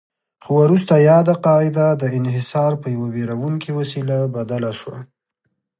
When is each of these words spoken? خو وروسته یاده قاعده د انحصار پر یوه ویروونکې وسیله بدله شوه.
خو 0.43 0.51
وروسته 0.63 0.93
یاده 1.09 1.33
قاعده 1.45 1.87
د 2.01 2.03
انحصار 2.19 2.71
پر 2.81 2.89
یوه 2.95 3.07
ویروونکې 3.15 3.71
وسیله 3.79 4.17
بدله 4.35 4.71
شوه. 4.79 4.99